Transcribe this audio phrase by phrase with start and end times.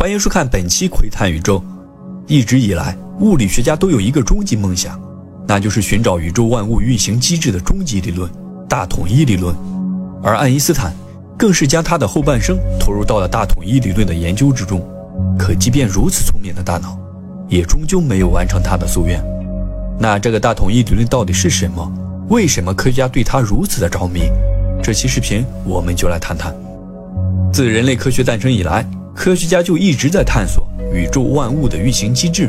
[0.00, 1.58] 欢迎收看本期《窥探宇宙》。
[2.28, 4.96] 一直以来，物理学家都有一个终极梦想，
[5.44, 8.30] 那就是寻找宇宙万物运行机制的终极理论——
[8.70, 9.52] 大统一理论。
[10.22, 10.94] 而爱因斯坦
[11.36, 14.88] 更是将他的后半生投入到了大统一理论的研究之中。
[15.36, 16.96] 可即便如此聪明的大脑，
[17.48, 19.20] 也终究没有完成他的夙愿。
[19.98, 21.92] 那这个大统一理论到底是什么？
[22.28, 24.30] 为什么科学家对它如此的着迷？
[24.80, 26.54] 这期视频我们就来谈谈。
[27.52, 28.88] 自人类科学诞生以来，
[29.18, 30.64] 科学家就一直在探索
[30.94, 32.48] 宇宙万物的运行机制，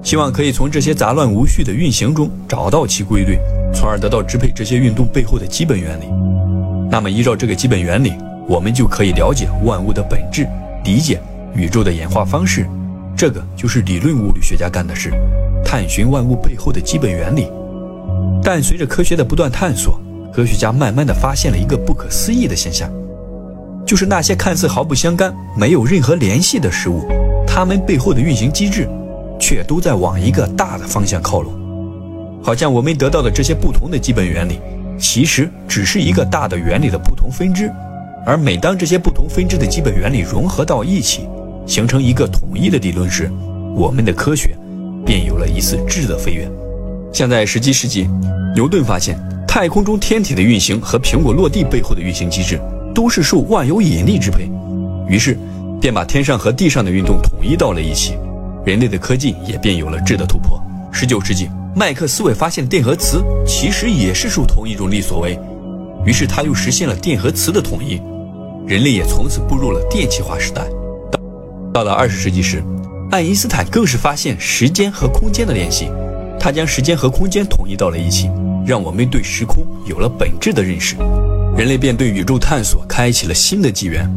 [0.00, 3.36] 希望可以从这些杂乱无序的运行中找到其规律，
[3.74, 6.04] 从而得到支配这些运动背后的基本原理。
[6.88, 8.12] 那么，依照这个基本原理，
[8.48, 10.46] 我们就可以了解万物的本质，
[10.84, 11.20] 理解
[11.52, 12.64] 宇宙的演化方式。
[13.16, 15.10] 这个就是理论物理学家干的事，
[15.64, 17.48] 探寻万物背后的基本原理。
[18.40, 20.00] 但随着科学的不断探索，
[20.32, 22.88] 科学家慢慢的发现了一个不可思议的现象，
[23.94, 27.06] 就是那些看似毫不相干、没有任何联系的事物，
[27.46, 28.88] 它们背后的运行机制，
[29.38, 31.52] 却都在往一个大的方向靠拢。
[32.42, 34.58] 好像我们得到的这些不同的基本原理，
[34.98, 37.70] 其实只是一个大的原理的不同分支。
[38.26, 41.28] 而每当这些不同分支的基本原理融合到一起，
[41.64, 43.30] 形成一个统一的理论时，
[43.76, 44.56] 我们的科学
[45.06, 46.50] 便有了一次质的飞跃。
[47.12, 48.10] 像在十七世纪，
[48.56, 49.16] 牛顿发现。
[49.46, 52.58] 太空中天体的运行和苹果落地背后的运行机制
[52.94, 54.48] 都是受万有引力支配，
[55.08, 55.36] 于是
[55.80, 58.16] 便把天上和地上的运动统一到了一起，
[58.64, 60.62] 人类的科技也便有了质的突破。
[60.92, 65.38] 十九世纪，麦克斯韦发现电和磁其实也是受同一种力所为，
[66.06, 68.00] 于是他又实现了电和磁的统一，
[68.64, 70.62] 人类也从此步入了电气化时代。
[71.10, 71.18] 到
[71.74, 72.62] 到了二十世纪时，
[73.10, 75.90] 爱因斯坦更是发现时间和空间的联系，
[76.38, 78.30] 他将时间和空间统一到了一起。
[78.66, 80.96] 让我们对时空有了本质的认识，
[81.56, 84.10] 人类便对宇宙探索开启了新的纪元。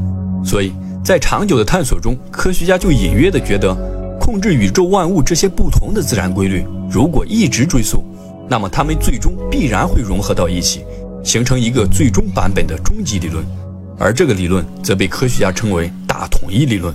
[0.44, 3.76] 所以在长久的探索中，科学家就隐约的觉得，
[4.20, 8.04] 控制宇宙万物这些不同的自然规律，如果一直追溯，
[8.50, 10.84] 那么它们最终必然会融合到一起，
[11.24, 13.46] 形成一个最终版本的终极理论。
[14.00, 16.94] 而这个理论则被科学家称为大统一理论。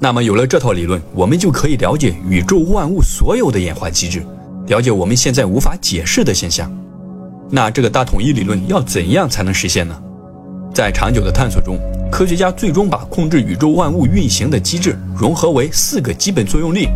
[0.00, 4.22] 那么有了这套理论，我们就可以了解宇宙万物所有的演化机制。
[4.66, 6.70] 了解我们现在无法解释的现象，
[7.54, 9.94] 那这个大统一理论要怎样才能实现呢？
[10.72, 11.78] 在长久的探索中，
[12.10, 16.88] 科学家最终把控制宇宙万物运行的机制融合为四个基本作用力，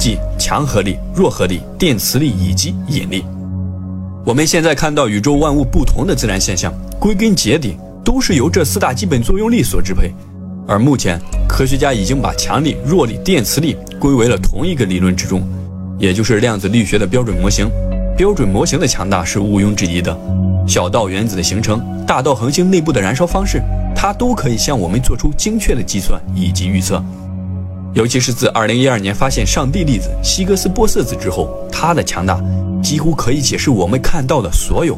[0.00, 3.24] 即强合力、弱合力、电磁力以及引力。
[4.26, 10.12] 我们现在看到宇宙万物不同的自然现象，归根结底都是由这四大基本作用力所支配。
[10.66, 11.16] 而目前，
[11.48, 15.40] 科学家已经把强力、弱力、电磁力归为了同一个理论之中。
[15.96, 17.70] 也就是量子力学的标准模型，
[18.22, 20.16] 标准模型的强大是毋庸置疑的。
[20.64, 23.60] 小到原子的形成，大到恒星内部的燃烧方式，
[23.96, 27.02] 它都可以向我们做出精确的计算以及预测。
[27.94, 32.40] 尤其是自2012年发现上帝粒子希格斯玻色子之后，它的强大
[32.80, 34.96] 几乎可以解释我们看到的所有。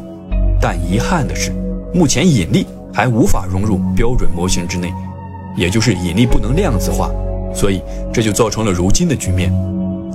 [0.61, 1.51] 但遗憾的是，
[1.95, 4.93] 目前引力还无法融入标准模型之内，
[5.57, 7.09] 也就是引力不能量子化，
[7.55, 7.81] 所以
[8.13, 9.51] 这就造成了如今的局面。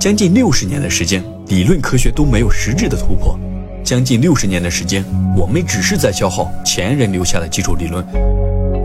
[0.01, 3.37] 将近六十年的时间，理论科学都没有实质的突破。
[3.83, 5.05] 将近六十年的时间，
[5.37, 8.03] 我们只是在消耗前人留下的基础理论。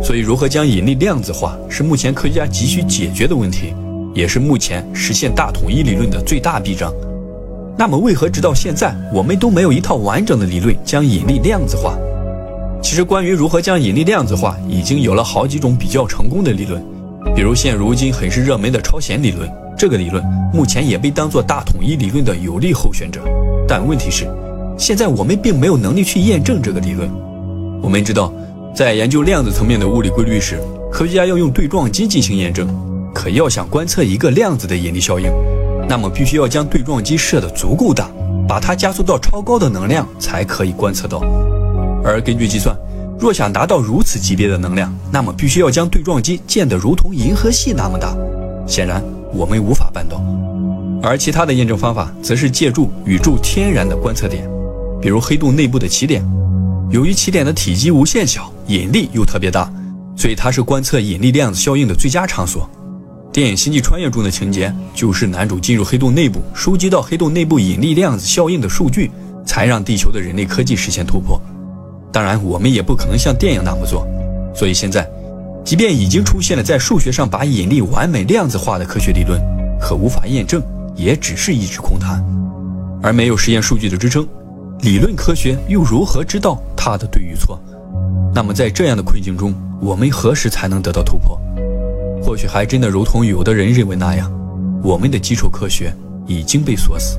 [0.03, 3.73] 所以，如何将引力量子化，是目前科学家急需解决的问题，
[4.15, 6.93] 也是目前实现大统一理论的最大臂章。
[7.79, 11.97] 那么，为何直到现在，我们都没有一套完整的理论将引力量子化？
[12.83, 16.85] 其实，关于如何将引力量子化，已经有了好几种比较成功的理论，
[17.35, 19.51] 比如现如今很是热门的超弦理论。
[19.77, 23.21] 这个理论目前也被当作大统一理论的有力候选者，
[23.69, 24.27] 但问题是，
[24.79, 27.11] 现在我们并没有能力去验证这个理论。
[27.83, 28.33] 我们知道，
[28.75, 30.59] 在研究量子层面的物理规律时，
[30.91, 32.67] 科学家要用对撞机进行验证。
[33.15, 35.31] 可要想观测一个量子的引力效应，
[35.89, 38.11] 那么必须要将对撞机设得足够大，
[38.47, 41.21] 把它加速到超高的能量才可以观测到。
[42.05, 42.77] 而根据计算，
[43.19, 48.15] 若想达到如此级别的能量，那么必须要将对撞机建得如同银河系那么大。
[48.67, 49.03] 显然。
[49.33, 50.23] 我们无法办到，
[51.03, 54.49] 而其他的验证方法则是借助宇宙天然的观测点，
[55.01, 56.25] 比如黑洞内部的起点。
[56.91, 59.71] 由于起点的体积无限小，引力又特别大，
[60.17, 62.69] 所以它是观测引力量子效应的最佳场所。
[63.33, 69.11] 电影《星际穿越》中的情节就是男主进入黑洞内部，收集到黑洞内部引力量子效应的数据，
[69.45, 71.41] 才让地球的人类科技实现突破。
[72.13, 74.07] 当然，我们也不可能像电影那么做，
[74.55, 75.07] 所以现在。
[75.67, 79.43] 即便已经出现了在数学上把引力完美量子化的科学理论，
[79.81, 80.63] 可无法验证，
[80.95, 82.25] 也只是一纸空谈。
[83.03, 84.25] 而没有实验数据的支撑，
[84.83, 87.61] 理论科学又如何知道它的对与错？
[88.33, 91.37] 那么在这样的困境中，我们何时才能得到突破？
[92.23, 94.31] 或许还真的如同有的人认为那样，
[94.85, 95.93] 我们的基础科学
[96.29, 97.19] 已经被锁死。